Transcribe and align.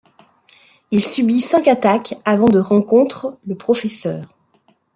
Il 0.89 1.03
subit 1.03 1.41
cinq 1.41 1.67
attaques 1.67 2.15
avant 2.25 2.47
de 2.47 2.57
rencontre 2.57 3.37
le 3.45 3.53
professeur. 3.53 4.25